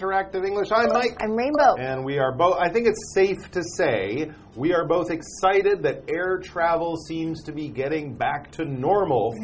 [0.00, 0.68] Interactive English.
[0.72, 1.16] I'm Mike.
[1.20, 1.76] I'm Rainbow.
[1.78, 6.04] And we are both, I think it's safe to say, we are both excited that
[6.06, 9.34] air travel seems to be getting back to normal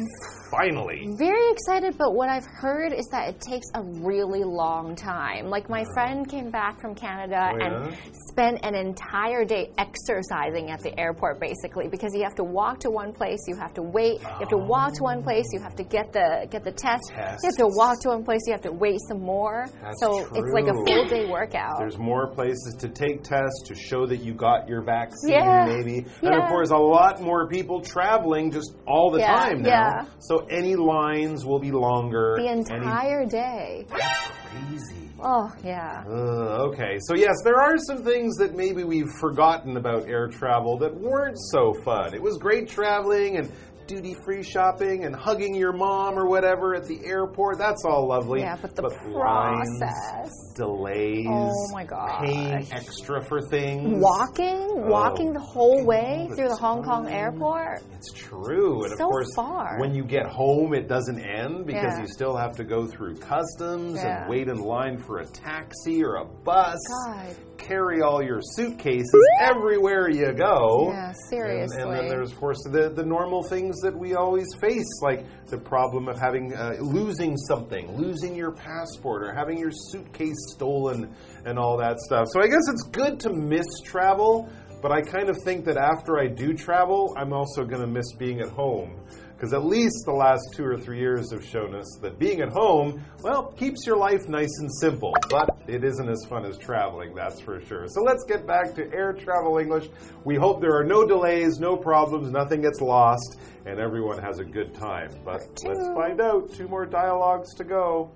[0.51, 1.09] finally.
[1.17, 5.47] Very excited, but what I've heard is that it takes a really long time.
[5.47, 7.97] Like my friend came back from Canada Oh, and
[8.29, 12.89] spent an entire day exercising at the airport basically because you have to walk to
[12.89, 15.75] one place, you have to wait, you have to walk to one place, you have
[15.75, 17.03] to get the get the test.
[17.09, 19.65] You have to walk to one place, you have to wait some more.
[19.81, 21.79] That's so it's like a full day workout.
[21.79, 25.65] There's more places to take tests to show that you got your vaccine, Yeah.
[25.67, 26.05] maybe.
[26.21, 29.69] And of course, a lot more people traveling just all the Yeah, time now.
[29.69, 30.05] yeah.
[30.19, 32.35] So any lines will be longer.
[32.37, 33.85] the Any- entire day.
[33.89, 35.09] crazy.
[35.19, 36.03] Oh, yeah.
[36.07, 40.77] Uh, okay, so yes, there are some things that maybe we've forgotten about air travel
[40.77, 42.13] that weren't so fun.
[42.13, 43.49] It was great traveling and
[43.87, 47.57] duty free shopping and hugging your mom or whatever at the airport.
[47.57, 48.41] That's all lovely.
[48.41, 50.31] Yeah, but the lines, process.
[50.55, 52.19] delays, Oh my god.
[52.25, 54.01] paying extra for things.
[54.01, 57.81] Walking, oh, walking the whole way through the Hong Kong airport.
[57.95, 58.83] It's true.
[58.83, 59.79] And of So course, far.
[59.79, 62.01] when you get home, it doesn't end because Yeah.
[62.01, 64.21] you still have to go through customs Yeah.
[64.21, 66.77] and wait in line for a taxi or a bus.
[67.05, 67.35] God.
[67.57, 70.89] Carry all your suitcases everywhere you go.
[70.91, 71.81] Yeah, And, seriously.
[71.81, 75.57] and then there's, of course, the, the normal things that we always face, like the
[75.57, 81.13] problem of having uh, losing something, losing your passport, or having your suitcase stolen,
[81.45, 82.27] and all that stuff.
[82.31, 84.49] So I guess it's good to miss travel,
[84.81, 88.13] but I kind of think that after I do travel, I'm also going to miss
[88.13, 88.99] being at home.
[89.37, 92.49] Because at least the last two or three years have shown us that being at
[92.49, 95.13] home, well, keeps your life nice and simple.
[95.29, 97.85] But it isn't as fun as traveling, that's for sure.
[97.87, 99.89] So let's get back to air travel English.
[100.23, 103.37] We hope there are no delays, no problems, nothing gets lost,
[103.67, 105.11] and everyone has a good time.
[105.23, 106.51] But let's find out.
[106.55, 108.09] Two more dialogues to go.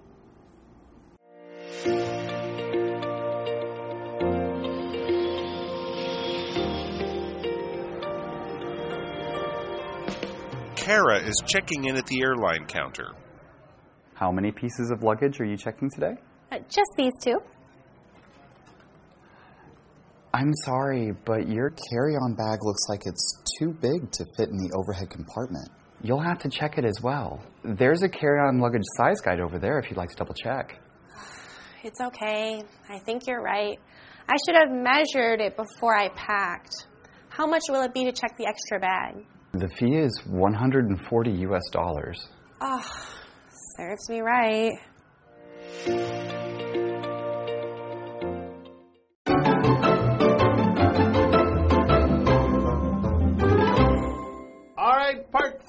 [10.91, 13.15] Kara is checking in at the airline counter.
[14.13, 16.15] How many pieces of luggage are you checking today?
[16.51, 17.37] Uh, just these two.
[20.33, 24.57] I'm sorry, but your carry on bag looks like it's too big to fit in
[24.57, 25.69] the overhead compartment.
[26.03, 27.41] You'll have to check it as well.
[27.63, 30.77] There's a carry on luggage size guide over there if you'd like to double check.
[31.85, 32.63] It's okay.
[32.89, 33.79] I think you're right.
[34.27, 36.85] I should have measured it before I packed.
[37.29, 39.25] How much will it be to check the extra bag?
[39.53, 42.29] The fee is 140 US dollars.
[42.61, 42.81] Oh,
[43.77, 44.79] serves me right.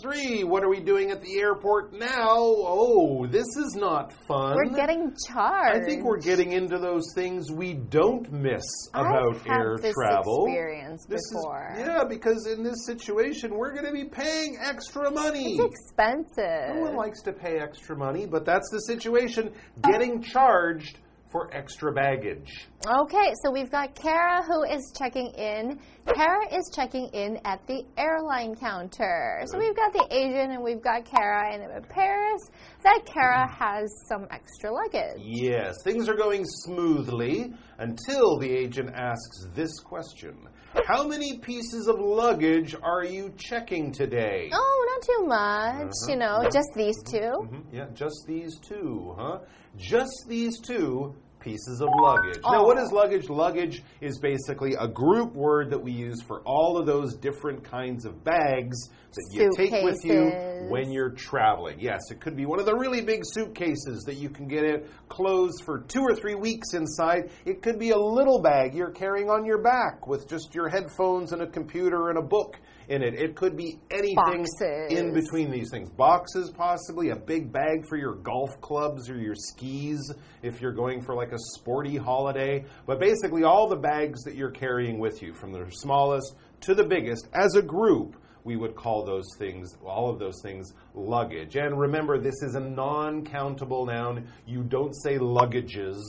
[0.02, 0.42] Three.
[0.44, 2.36] What are we doing at the airport now?
[2.36, 4.56] Oh, this is not fun.
[4.56, 5.80] We're getting charged.
[5.82, 9.94] I think we're getting into those things we don't miss about I've had air this
[9.94, 10.44] travel.
[10.46, 11.74] experience This is- before.
[11.78, 15.54] yeah, because in this situation, we're going to be paying extra money.
[15.56, 16.74] It's expensive.
[16.74, 19.52] No one likes to pay extra money, but that's the situation.
[19.82, 20.98] Getting charged
[21.32, 22.68] for extra baggage.
[22.86, 25.80] Okay, so we've got Kara who is checking in.
[26.14, 29.42] Kara is checking in at the airline counter.
[29.46, 32.40] So we've got the agent and we've got Kara, and it appears
[32.84, 35.18] that Kara has some extra luggage.
[35.18, 40.36] Yes, things are going smoothly until the agent asks this question
[40.86, 44.50] How many pieces of luggage are you checking today?
[44.52, 45.92] Oh, not too much.
[45.92, 46.10] Uh-huh.
[46.10, 46.52] You know, mm-hmm.
[46.52, 47.50] just these mm-hmm.
[47.50, 49.38] 2 Mhm, Yeah, just these two, huh?
[49.76, 52.38] Just these two pieces of luggage.
[52.44, 52.84] Now, what oh.
[52.84, 53.28] is luggage?
[53.28, 58.04] Luggage is basically a group word that we use for all of those different kinds
[58.04, 60.30] of bags that you take with you
[60.68, 61.78] when you're traveling.
[61.78, 64.88] Yes, it could be one of the really big suitcases that you can get it
[65.08, 67.30] clothes for two or three weeks inside.
[67.44, 71.32] It could be a little bag you're carrying on your back with just your headphones
[71.32, 72.56] and a computer and a book
[72.92, 73.14] in it.
[73.14, 74.46] It could be anything
[74.90, 75.88] in between these things.
[75.90, 80.12] Boxes, possibly a big bag for your golf clubs or your skis
[80.42, 82.64] if you're going for like a sporty holiday.
[82.86, 86.84] But basically, all the bags that you're carrying with you, from the smallest to the
[86.84, 91.56] biggest, as a group, we would call those things, all of those things, luggage.
[91.56, 94.26] And remember, this is a non countable noun.
[94.46, 96.00] You don't say luggages,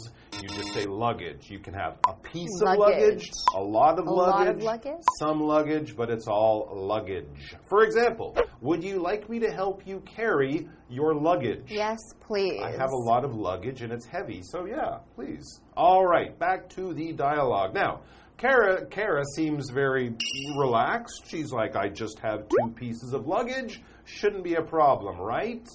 [0.41, 1.49] you just say luggage.
[1.49, 3.31] You can have a piece of luggage, Luggage.
[3.55, 5.03] a lot of A luggage, lot of luggage?
[5.19, 7.55] some luggage, but it's all luggage.
[7.69, 11.65] For example, would you like me to help you carry your luggage?
[11.67, 12.61] Yes, please.
[12.63, 15.61] I have a lot of luggage and it's heavy, so yeah, please.
[15.77, 17.73] All right, back to the dialogue.
[17.73, 18.01] Now,
[18.47, 20.13] Kara, Kara seems very
[20.57, 21.23] relaxed.
[21.29, 23.81] She's like, I just have two pieces of luggage.
[24.03, 25.65] Shouldn't be a problem, right?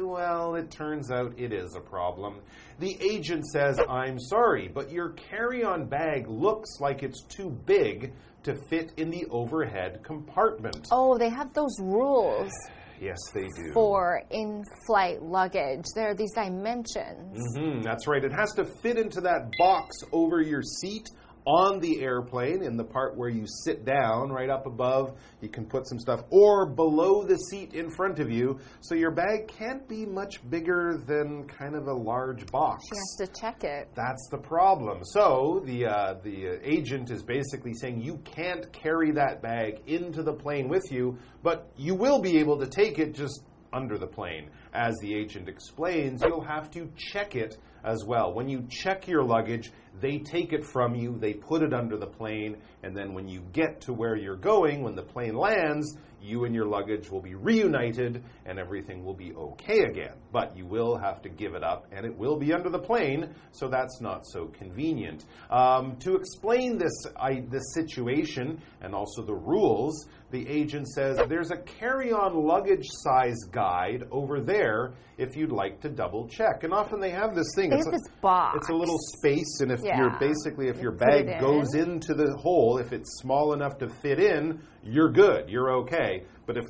[0.00, 2.36] Well, it turns out it is a problem.
[2.78, 8.12] The agent says, I'm sorry, but your carry on bag looks like it's too big
[8.44, 10.86] to fit in the overhead compartment.
[10.92, 12.52] Oh, they have those rules
[13.00, 13.72] Yes, they do.
[13.74, 15.86] for in flight luggage.
[15.96, 17.56] There are these dimensions.
[17.56, 18.22] hmm that's right.
[18.22, 21.08] It has to fit into that box over your seat
[21.44, 25.16] on the airplane in the part where you sit down, right up above.
[25.40, 28.58] You can put some stuff, or below the seat in front of you.
[28.80, 32.84] So your bag can't be much bigger than kind of a large box.
[32.84, 33.88] She has to check it.
[33.94, 35.00] That's the problem.
[35.04, 40.32] So the uh, the agent is basically saying you can't carry that bag into the
[40.32, 43.42] plane with you, but you will be able to take it just
[43.72, 44.50] under the plane.
[44.74, 48.32] As the agent explains, you'll have to check it as well.
[48.32, 52.06] When you check your luggage, they take it from you, they put it under the
[52.06, 56.44] plane, and then when you get to where you're going, when the plane lands, you
[56.44, 60.12] and your luggage will be reunited and everything will be okay again.
[60.30, 63.34] But you will have to give it up and it will be under the plane,
[63.50, 65.24] so that's not so convenient.
[65.50, 71.50] Um, to explain this, I, this situation and also the rules, the agent says there's
[71.50, 76.64] a carry on luggage size guide over there if you'd like to double check.
[76.64, 77.70] And often they have this thing.
[77.70, 78.56] They it's a- this box.
[78.56, 82.14] It's a little space, and if you're basically, if You your bag it goes into
[82.14, 85.48] the hole, if it's small enough to fit in, you're good.
[85.48, 86.24] You're okay.
[86.46, 86.64] But if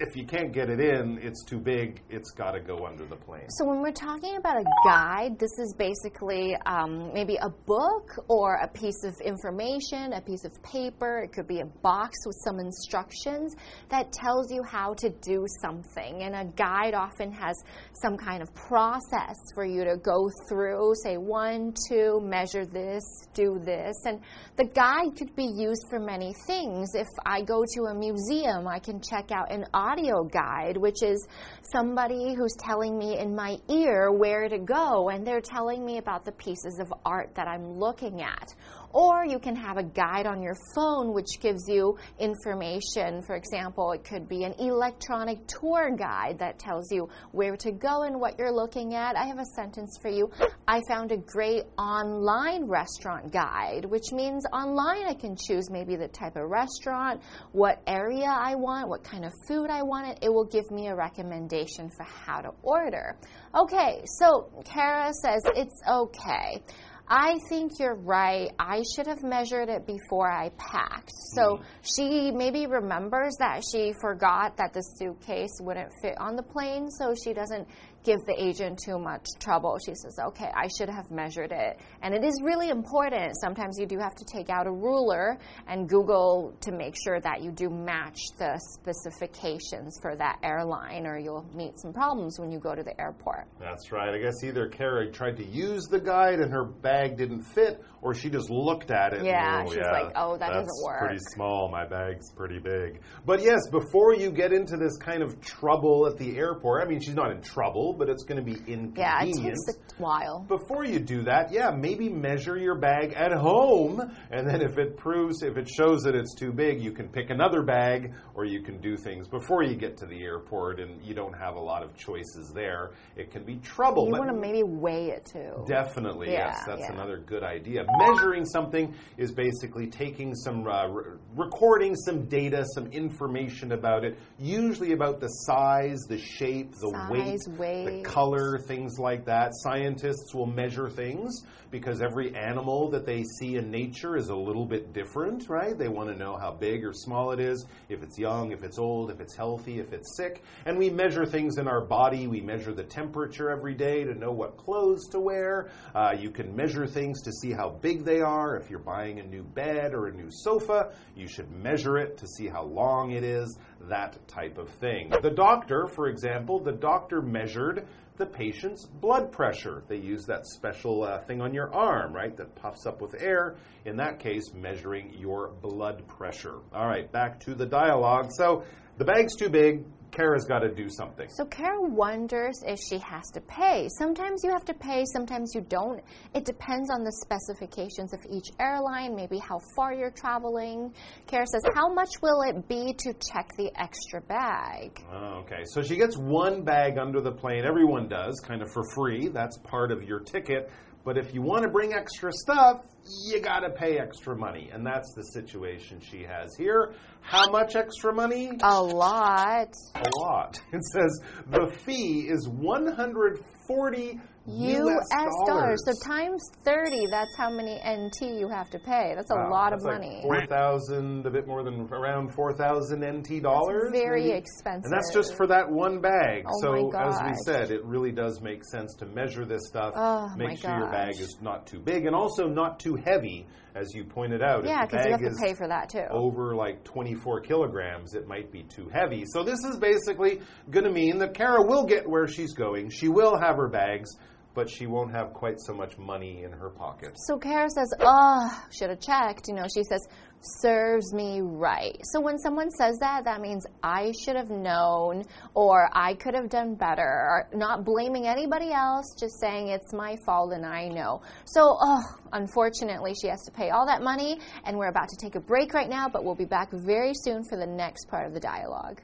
[0.00, 2.00] if you can't get it in, it's too big.
[2.08, 3.48] It's got to go under the plane.
[3.50, 8.54] So when we're talking about a guide, this is basically um, maybe a book or
[8.62, 11.18] a piece of information, a piece of paper.
[11.18, 13.54] It could be a box with some instructions
[13.88, 16.22] that tells you how to do something.
[16.22, 17.56] And a guide often has
[17.94, 20.92] some kind of process for you to go through.
[21.02, 23.02] Say one, two, measure this,
[23.34, 24.20] do this, and
[24.56, 26.94] the guide could be used for many things.
[26.94, 31.26] If I go to a museum, I can check out an audio guide, which is
[31.72, 36.24] somebody who's telling me in my ear where to go, and they're telling me about
[36.24, 38.54] the pieces of art that I'm looking at.
[38.92, 43.22] Or you can have a guide on your phone which gives you information.
[43.22, 48.02] For example, it could be an electronic tour guide that tells you where to go
[48.02, 49.16] and what you're looking at.
[49.16, 50.30] I have a sentence for you.
[50.66, 56.08] I found a great online restaurant guide, which means online I can choose maybe the
[56.08, 57.20] type of restaurant,
[57.52, 60.18] what area I want, what kind of food I want.
[60.22, 63.16] It will give me a recommendation for how to order.
[63.54, 66.62] Okay, so Kara says it's okay.
[67.08, 68.50] I think you're right.
[68.58, 71.12] I should have measured it before I packed.
[71.34, 71.64] So mm-hmm.
[71.82, 77.14] she maybe remembers that she forgot that the suitcase wouldn't fit on the plane, so
[77.14, 77.66] she doesn't
[78.08, 79.76] give the agent too much trouble.
[79.84, 81.78] She says, okay, I should have measured it.
[82.00, 83.34] And it is really important.
[83.42, 87.42] Sometimes you do have to take out a ruler and Google to make sure that
[87.42, 92.58] you do match the specifications for that airline, or you'll meet some problems when you
[92.58, 93.46] go to the airport.
[93.60, 94.14] That's right.
[94.14, 98.14] I guess either Kara tried to use the guide and her bag didn't fit, or
[98.14, 99.18] she just looked at it.
[99.18, 101.68] and, Yeah, oh, she's like, "Oh, that doesn't work." Pretty small.
[101.68, 103.00] My bag's pretty big.
[103.26, 107.00] But yes, before you get into this kind of trouble at the airport, I mean,
[107.00, 108.96] she's not in trouble, but it's going to be inconvenient.
[108.96, 109.32] Yeah, it
[109.66, 110.44] takes a while.
[110.48, 114.00] Before you do that, yeah, maybe measure your bag at home,
[114.30, 117.30] and then if it proves, if it shows that it's too big, you can pick
[117.30, 121.14] another bag, or you can do things before you get to the airport, and you
[121.14, 122.92] don't have a lot of choices there.
[123.16, 124.06] It can be trouble.
[124.06, 125.64] You want to maybe weigh it too.
[125.66, 126.64] Definitely, Yeah, yes.
[126.66, 126.92] That's yeah.
[126.92, 127.84] another good idea.
[127.98, 134.16] Measuring something is basically taking some, uh, re- recording some data, some information about it,
[134.38, 139.52] usually about the size, the shape, the Size, weight, the color, things like that.
[139.54, 144.64] Scientists will measure things because every animal that they see in nature is a little
[144.64, 145.76] bit different, right?
[145.76, 148.78] They want to know how big or small it is, if it's young, if it's
[148.78, 150.42] old, if it's healthy, if it's sick.
[150.64, 152.26] And we measure things in our body.
[152.26, 155.68] We measure the temperature every day to know what clothes to wear.
[155.94, 158.56] Uh, you can measure things to see how big they are.
[158.56, 162.26] If you're buying a new bed or a new sofa, you should measure it to
[162.26, 163.58] see how long it is,
[163.88, 165.10] that type of thing.
[165.22, 169.84] The doctor, for example, the doctor measured the patient's blood pressure.
[169.88, 173.56] They use that special uh, thing on your arm, right, that puffs up with air.
[173.84, 176.56] In that case, measuring your blood pressure.
[176.74, 178.30] All right, back to the dialogue.
[178.32, 178.64] So
[178.98, 179.84] the bag's too big.
[180.18, 181.28] Kara's got to do something.
[181.28, 183.88] So Kara wonders if she has to pay.
[183.98, 186.02] Sometimes you have to pay, sometimes you don't.
[186.34, 190.92] It depends on the specifications of each airline, maybe how far you're traveling.
[191.28, 195.04] Kara says, How much will it be to check the extra bag?
[195.12, 197.64] Oh, okay, so she gets one bag under the plane.
[197.64, 199.28] Everyone does, kind of for free.
[199.28, 200.68] That's part of your ticket.
[201.08, 202.82] But if you want to bring extra stuff,
[203.24, 204.68] you got to pay extra money.
[204.70, 206.92] And that's the situation she has here.
[207.22, 208.50] How much extra money?
[208.62, 209.72] A lot.
[209.94, 210.60] A lot.
[210.74, 215.08] It says the fee is 140 US
[215.46, 215.78] dollars.
[215.84, 219.12] So times 30, that's how many NT you have to pay.
[219.14, 220.22] That's a Wow, lot of that's money.
[220.24, 223.90] Like 4,000, a bit more than around 4,000 NT dollars.
[223.92, 224.38] very maybe?
[224.38, 224.84] expensive.
[224.84, 226.44] And that's just for that one bag.
[226.46, 229.92] Oh so, as we said, it really does make sense to measure this stuff.
[229.96, 233.94] Oh make sure your bag is not too big and also not too heavy, as
[233.94, 234.64] you pointed out.
[234.64, 236.04] yeah, because you have to pay for that too.
[236.10, 239.24] over like 24 kilograms, it might be too heavy.
[239.26, 240.40] So, this is basically
[240.70, 242.90] going to mean that Kara will get where she's going.
[242.90, 244.10] She will have her bags,
[244.58, 247.12] but she won't have quite so much money in her pocket.
[247.14, 250.04] So Kara says, ah, "Oh, should have checked." You know, she says,
[250.40, 255.22] "Serves me right." So when someone says that, that means I should have known,
[255.54, 257.46] or I could have done better.
[257.54, 261.22] Not blaming anybody else, just saying it's my fault and I know.
[261.44, 265.36] So, oh, unfortunately, she has to pay all that money, and we're about to take
[265.36, 266.08] a break right now.
[266.08, 269.00] But we'll be back very soon for the next part of the dialogue.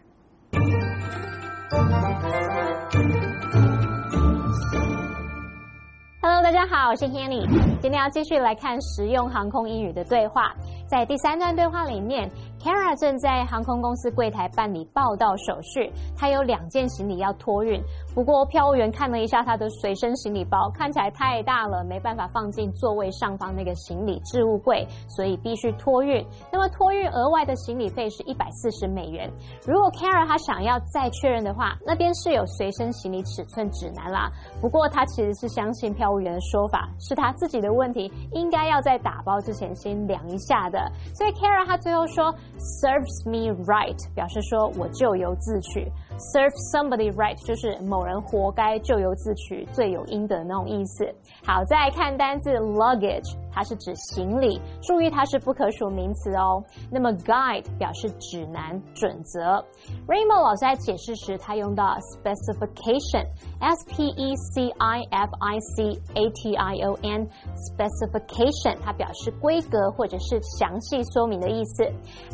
[6.45, 7.49] 大家好，我是 Hanny。
[7.81, 10.53] 今天要继续来看实用航空英语的对话。
[10.87, 17.83] 在第三段对话里面，Kara 正在航空公司柜台办理报到手续，她有两件行李要托运。
[18.15, 26.25] 不过票务员看了一下他的随身行李包，看起来太大了，没办法放进座位上方那个行李置物柜，所以必须托运。
[26.53, 29.29] 那么托运额外的行李费是一百四十美元。
[29.67, 34.31] 如果 Kara 他想要再确认的话，那边是有随身行李尺寸指南啦。
[34.61, 40.79] 不过他其实是相信票务员的说法，是他自己的问题，应该要在打包之前先量一下的。
[41.15, 45.91] 所以 Kara 他最后说 serves me right，表示说我咎由自取。
[46.19, 51.05] Serve somebody right 就是某人活该，咎由自取，罪有应得的那种意思。
[51.45, 56.63] 好，再来看单字 luggage，它是指行李，注意它是不可数名词哦。
[56.91, 59.65] 那么 guide 表示指南、准则。
[60.09, 71.85] Rainbow 老师在解释时，他用到 specification，s p e c i f i c a t i o n，specification 它表示规格或者是详细说明的意思。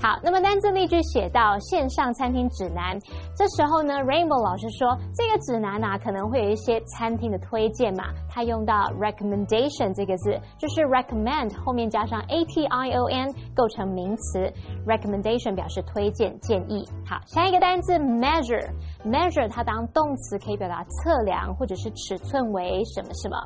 [0.00, 2.98] 好，那么单字例句写到线上餐厅指南，
[3.36, 14.38] 这时候呢，Rainbow 老师说这个指南啊可能会有一些餐厅的推荐嘛，它用到 recommendation 这个字，就是 recommend 后面加上 a t i o n 构成名词
[14.86, 16.88] ，recommendation 表示推荐、建议。
[17.04, 23.36] 好，下一个单字 measure，measure 它当动词可以表达测量或者是尺寸为什么什么。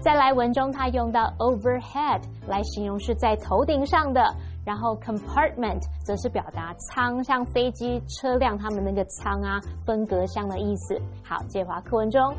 [0.00, 4.20] 再来文中，它用到 overhead 来形容是在头顶上的，
[4.64, 11.00] 然后 compartment 则是表达舱，像飞机、车辆它们那个舱啊，分隔箱的意思。
[11.22, 12.34] 好，接华课文中。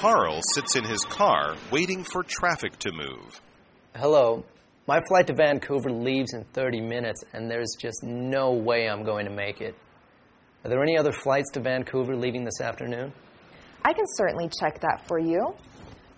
[0.00, 3.42] Carl sits in his car waiting for traffic to move.
[3.94, 4.44] Hello.
[4.86, 9.26] My flight to Vancouver leaves in 30 minutes, and there's just no way I'm going
[9.26, 9.74] to make it.
[10.64, 13.12] Are there any other flights to Vancouver leaving this afternoon?
[13.84, 15.54] I can certainly check that for you.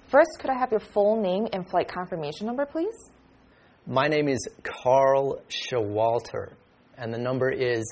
[0.08, 3.11] First, could I have your full name and flight confirmation number, please?
[3.86, 6.52] My name is Carl Shawalter,
[6.96, 7.84] and the number is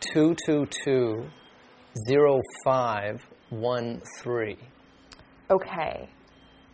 [0.00, 1.28] 222
[2.64, 4.56] 0513.
[5.50, 6.08] Okay.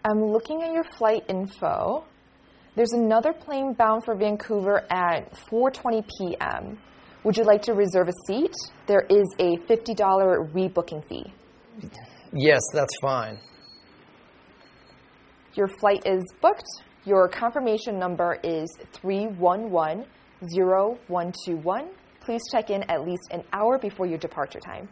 [0.05, 2.05] I'm looking at your flight info.
[2.77, 6.79] There's another plane bound for Vancouver at 4:20 p.m.
[7.25, 8.55] Would you like to reserve a seat?
[8.87, 9.97] There is a $50
[10.55, 11.27] rebooking fee.
[12.33, 13.41] Yes, that's fine.
[15.55, 16.69] Your flight is booked.
[17.07, 18.69] Your confirmation number is
[19.03, 21.89] 3110121.
[22.21, 24.87] Please check in at least an hour before your departure time.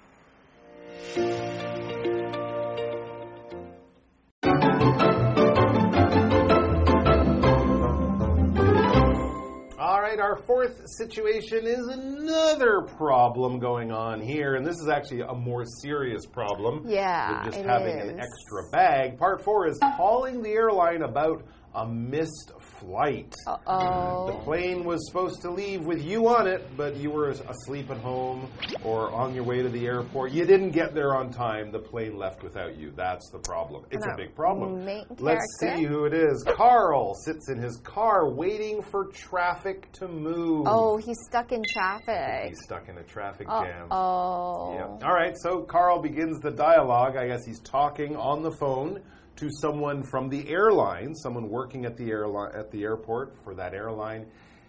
[9.80, 15.20] All right, our fourth situation is another problem going on here, and this is actually
[15.20, 19.18] a more serious problem Yeah, than just having an extra bag.
[19.18, 21.44] Part four is calling the airline about
[21.74, 23.34] a missed flight.
[23.46, 24.40] The Oh.
[24.44, 28.48] plane was supposed to leave with you on it, but you were asleep at home
[28.84, 30.32] or on your way to the airport.
[30.32, 31.70] You didn't get there on time.
[31.70, 32.92] The plane left without you.
[32.96, 33.84] That's the problem.
[33.90, 34.86] It's a big problem.
[35.18, 36.44] Let's see who it is.
[36.56, 40.66] Carl sits in his car waiting for traffic to move.
[40.68, 42.48] Oh, he's stuck in traffic.
[42.48, 43.62] He's stuck in a traffic Oh.
[43.64, 43.86] jam.
[43.90, 44.72] oh.
[44.74, 45.06] Yeah.
[45.08, 47.16] All right, so Carl begins the dialogue.
[47.16, 49.00] I guess he's talking on the phone
[49.38, 53.72] to someone from the airline, someone working at the airline at the airport for that
[53.72, 54.26] airline.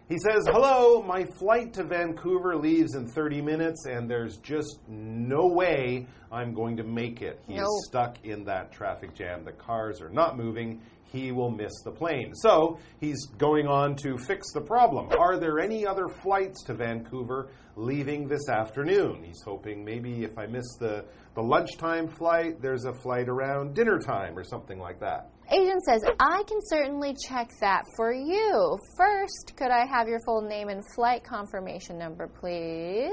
[0.10, 5.46] He says, Hello, my flight to Vancouver leaves in 30 minutes, and there's just no
[5.48, 7.40] way I'm going to make it.
[7.48, 7.68] He's No.
[7.88, 9.44] stuck in that traffic jam.
[9.46, 10.82] The cars are not moving.
[11.12, 12.34] He will miss the plane.
[12.36, 15.10] So he's going on to fix the problem.
[15.20, 19.24] Are there any other flights to Vancouver leaving this afternoon?
[19.24, 24.00] He's hoping maybe if I miss the, the lunchtime flight, there's a flight around dinner
[24.00, 25.30] time or something like that.
[25.52, 28.78] Agent says, I can certainly check that for you.
[28.96, 33.12] First, could I have your full name and flight confirmation number, please?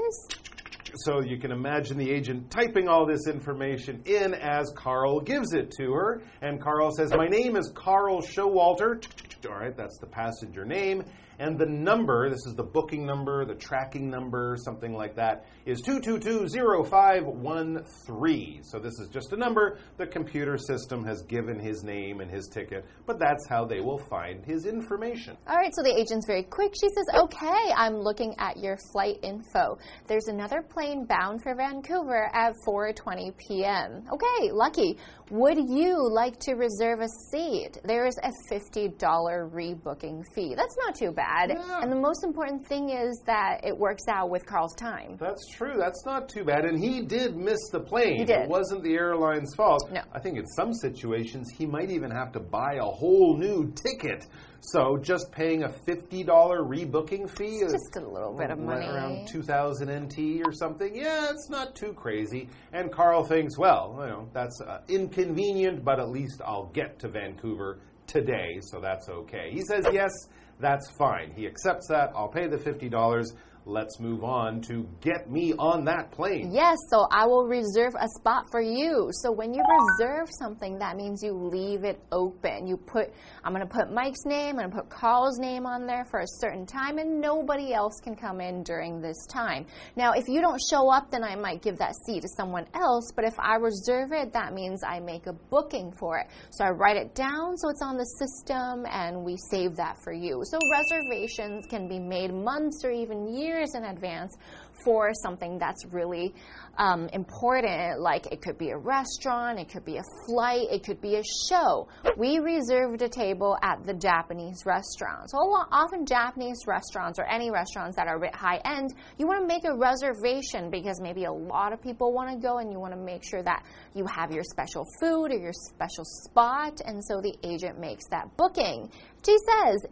[1.05, 5.71] So you can imagine the agent typing all this information in as Carl gives it
[5.79, 6.21] to her.
[6.41, 9.03] And Carl says, My name is Carl Showalter.
[9.49, 11.03] All right, that's the passenger name.
[11.39, 15.81] And the number, this is the booking number, the tracking number, something like that, is
[15.83, 18.63] 2220513.
[18.63, 19.77] So this is just a number.
[19.97, 23.99] The computer system has given his name and his ticket, but that's how they will
[24.09, 25.37] find his information.
[25.47, 26.73] All right, so the agent's very quick.
[26.79, 29.77] She says, Okay, I'm looking at your flight info.
[30.07, 34.07] There's another plane bound for Vancouver at 4:20 p.m.
[34.11, 34.97] Okay, lucky.
[35.29, 37.79] Would you like to reserve a seat?
[37.83, 40.55] There is a $50 rebooking fee.
[40.55, 41.51] That's not too bad.
[41.51, 45.17] And the most important thing is that it works out with Carl's time.
[45.19, 45.73] That's true.
[45.77, 46.63] That's not too bad.
[46.63, 48.19] And he did miss the plane.
[48.19, 48.43] He did.
[48.43, 49.91] It wasn't the airline's fault.
[49.91, 50.01] No.
[50.13, 54.25] I think in some situations he might even have to buy a whole new ticket.
[54.61, 58.85] So just paying a $50 rebooking fee is Just a little bit of money.
[58.85, 60.93] around 2000 NT or something.
[60.95, 62.49] Yeah, it's not too crazy.
[62.73, 67.07] And Carl thinks, well, you know, that's uh, inconvenient, but at least I'll get to
[67.07, 69.51] Vancouver today, so that's okay.
[69.51, 70.11] He says, yes,
[70.59, 71.31] that's fine.
[71.35, 72.11] He accepts that.
[72.15, 73.23] I'll pay the $50.
[73.67, 76.51] Let's move on to get me on that plane.
[76.53, 79.09] Yes, so I will reserve a spot for you.
[79.11, 82.65] So when you reserve something, that means you leave it open.
[82.65, 83.11] You put,
[83.43, 86.21] I'm going to put Mike's name, I'm going to put Carl's name on there for
[86.21, 89.65] a certain time, and nobody else can come in during this time.
[89.97, 93.11] Now, if you don't show up, then I might give that seat to someone else,
[93.13, 96.27] but if I reserve it, that means I make a booking for it.
[96.51, 100.13] So I write it down so it's on the system, and we save that for
[100.13, 100.41] you.
[100.45, 104.35] So reservations can be made months or even years in advance
[104.83, 106.33] for something that's really
[106.77, 107.99] um, important.
[107.99, 111.23] Like it could be a restaurant, it could be a flight, it could be a
[111.49, 111.87] show.
[112.15, 115.31] We reserved a table at the Japanese restaurant.
[115.31, 119.27] So lot, often Japanese restaurants or any restaurants that are a bit high end, you
[119.27, 122.71] want to make a reservation because maybe a lot of people want to go and
[122.71, 126.79] you want to make sure that you have your special food or your special spot.
[126.85, 128.91] And so the agent makes that booking.
[129.25, 129.85] She says,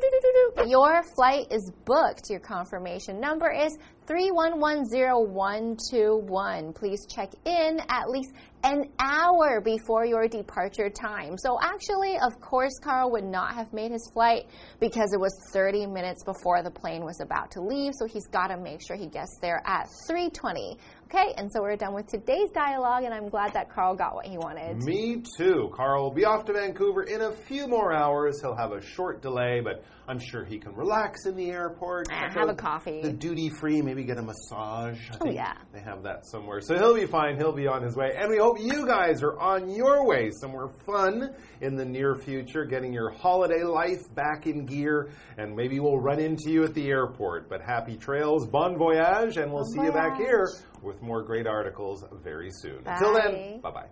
[0.00, 0.70] "Doo-doo-doo-doo-doo.
[0.70, 2.30] Your flight is booked.
[2.30, 6.74] Your confirmation number is 3110121.
[6.74, 8.32] Please check in at least
[8.64, 11.38] an hour before your departure time.
[11.38, 14.46] So actually, of course, Carl would not have made his flight
[14.80, 17.92] because it was 30 minutes before the plane was about to leave.
[17.94, 20.76] So he's got to make sure he gets there at 3:20.
[21.14, 24.26] Okay, and so we're done with today's dialogue, and I'm glad that Carl got what
[24.26, 24.82] he wanted.
[24.82, 25.70] Me too.
[25.72, 28.40] Carl will be off to Vancouver in a few more hours.
[28.40, 32.08] He'll have a short delay, but I'm sure he can relax in the airport.
[32.12, 33.00] Ah, have a coffee.
[33.00, 34.98] The duty free, maybe get a massage.
[35.10, 35.54] I Oh, think yeah.
[35.72, 36.60] They have that somewhere.
[36.60, 37.36] So he'll be fine.
[37.36, 38.12] He'll be on his way.
[38.16, 42.64] And we hope you guys are on your way somewhere fun in the near future,
[42.64, 45.10] getting your holiday life back in gear.
[45.38, 47.48] And maybe we'll run into you at the airport.
[47.48, 50.48] But happy trails, bon voyage, and we'll Bon see you back here
[50.82, 52.82] with more great articles very soon.
[52.84, 53.88] Until then, bye bye.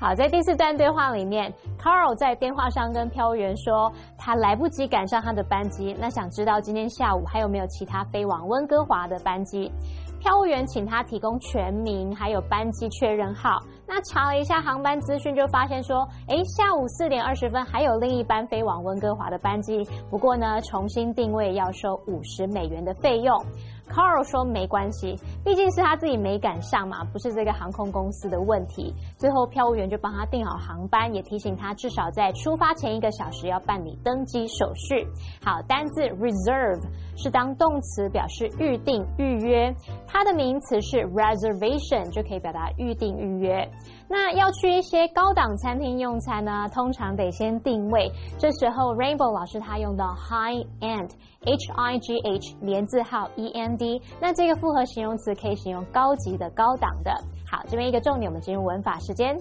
[0.00, 9.70] 好，在第四段对话里面，Carl 在电话上跟飘员说，他来不及赶上他的班机，那想知道今天下午还有没有其他飞往温哥华的班机。
[10.18, 13.58] 票务员请他提供全名，还有班机确认号。
[13.86, 23.34] 那查了一下航班资讯，就发现说，诶，下午四点二十分还有另一班飞往温哥华的班机，不过呢，重新定位要收五十美元的费用。
[23.88, 28.94] Carl 说没关系，毕竟是他自己没赶上嘛，不是这个航空公司的问题。
[29.16, 35.06] 最后票务员就帮他订好航班，也提醒他至少在出发前一个小时要办理登机手续。
[35.44, 36.82] 好，单字 reserve
[37.16, 39.74] 是当动词表示预定、预约，
[40.06, 43.66] 它的名词是 reservation，就可以表达预定、预约。
[44.08, 48.10] 那要去一些高档餐厅用餐呢，通常得先定位。
[48.38, 57.12] 这时候 Rainbow 老师他用到 high end，H I G H 连字号 E N D，那这个复合形容词可以使用高级的、高档的。
[57.46, 59.36] 好，这边一个重点，我们进入文法时间。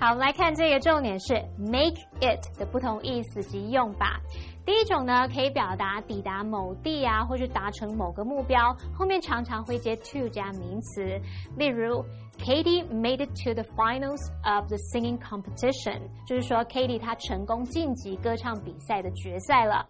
[0.00, 4.20] 好，我们来看这个重点是 make it 的不同意思及用法。
[4.66, 11.20] 第一种呢，可以表达抵达某地啊，或是达成某个目标，后面常常会接 to 加名词，
[11.56, 12.04] 例如。
[12.44, 19.86] Katie made it to the finals of the singing competition，就是说 Katie 她成功晋级歌唱比赛的决赛了。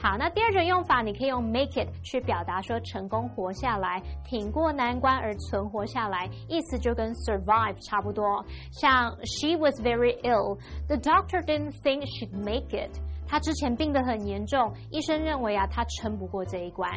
[0.00, 8.42] 好，那第二种用法，你可以用 make it 去表达说成功活下来，挺过难关而存活下来，意思就跟 survive 差不多。
[8.72, 12.98] 像 She was very ill，the doctor didn't think she'd make it。
[13.26, 16.90] 她之前病得很严重，医生认为啊她撑不过这一关。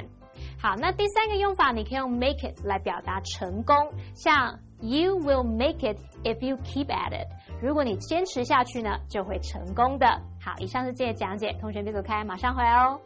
[0.57, 3.75] 好，那第三个用法，你可以用 make it 来表达成功，
[4.15, 7.28] 像 You will make it if you keep at it。
[7.62, 10.06] 如果你坚持下去呢，就会成功的。
[10.40, 13.00] 好，以上是这些讲解，同学别走开，马上回来哦。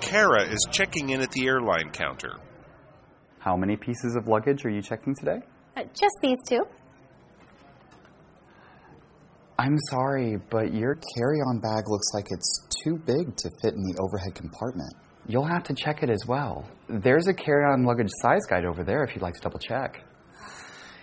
[0.00, 2.38] Kara is checking in at the airline counter.
[3.39, 5.39] How many pieces of luggage are you checking today?
[5.77, 6.61] Uh, just these two.
[9.57, 13.81] I'm sorry, but your carry on bag looks like it's too big to fit in
[13.81, 14.93] the overhead compartment.
[15.25, 16.65] You'll have to check it as well.
[16.87, 20.03] There's a carry on luggage size guide over there if you'd like to double check.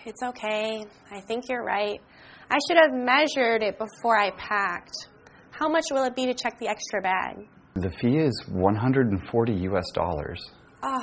[0.05, 0.85] It's okay.
[1.11, 2.01] I think you're right.
[2.49, 5.09] I should have measured it before I packed.
[5.51, 7.49] How much will it be to check the extra bag?
[7.75, 10.41] The fee is 140 US dollars.
[10.83, 11.03] Oh,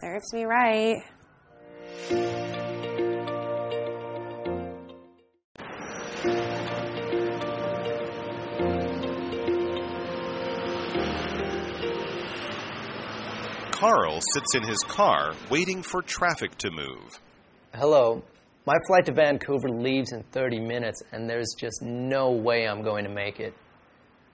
[0.00, 1.02] serves me right.
[13.72, 17.20] Carl sits in his car waiting for traffic to move.
[17.74, 18.22] Hello.
[18.66, 23.04] My flight to Vancouver leaves in 30 minutes, and there's just no way I'm going
[23.04, 23.54] to make it.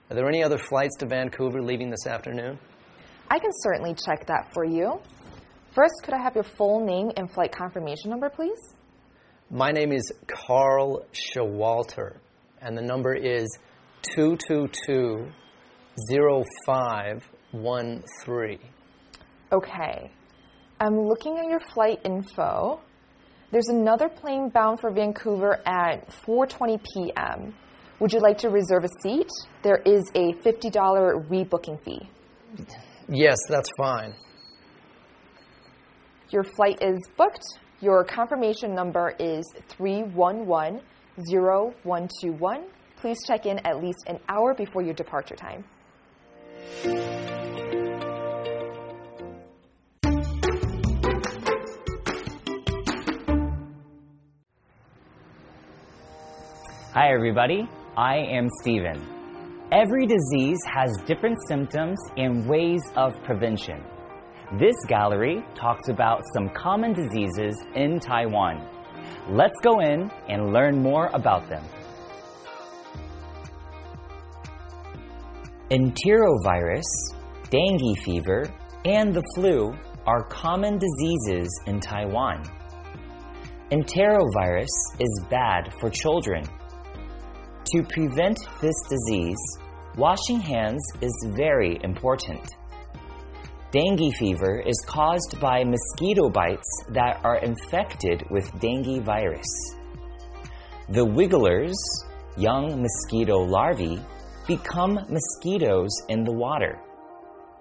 [0.09, 2.59] Are there any other flights to Vancouver leaving this afternoon?
[3.29, 4.99] I can certainly check that for you.
[5.75, 8.75] First, could I have your full name and flight confirmation number, please?
[9.51, 12.15] My name is Carl Shawalter,
[12.61, 13.45] and the number is
[14.15, 15.27] 222
[16.65, 18.59] 0513.
[19.51, 20.11] Okay.
[20.79, 22.79] I'm looking at your flight info.
[23.51, 27.53] There's another plane bound for Vancouver at 4:20 p.m.
[27.99, 29.29] Would you like to reserve a seat?
[29.61, 30.71] There is a $50
[31.29, 32.09] rebooking fee.
[33.09, 34.15] Yes, that's fine.
[36.35, 37.45] Your flight is booked.
[37.79, 39.45] Your confirmation number is
[39.79, 42.63] 3110121.
[42.97, 45.63] Please check in at least an hour before your departure time.
[56.91, 57.69] Hi, everybody.
[57.95, 59.01] I am Steven.
[59.71, 63.81] Every disease has different symptoms and ways of prevention.
[64.53, 68.67] This gallery talks about some common diseases in Taiwan.
[69.29, 71.63] Let's go in and learn more about them.
[75.71, 76.83] Enterovirus,
[77.49, 78.47] dengue fever,
[78.85, 82.43] and the flu are common diseases in Taiwan.
[83.71, 86.43] Enterovirus is bad for children
[87.75, 89.37] to prevent this disease,
[89.97, 92.55] washing hands is very important.
[93.75, 99.75] Dengue fever is caused by mosquito bites that are infected with dengue virus.
[100.87, 101.75] The wigglers,
[102.37, 103.99] young mosquito larvae,
[104.47, 106.79] become mosquitoes in the water.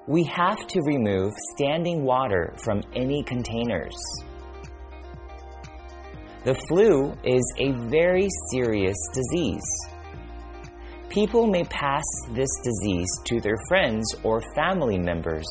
[0.06, 3.96] We have to remove standing water from any containers.
[6.44, 9.66] The flu is a very serious disease
[11.14, 15.46] people may pass this disease to their friends or family members.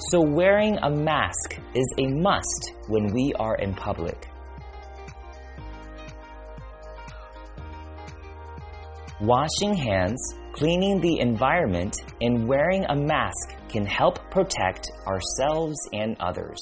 [0.00, 4.28] So, wearing a mask is a must when we are in public.
[9.20, 10.20] Washing hands,
[10.52, 16.60] cleaning the environment, and wearing a mask can help protect ourselves and others.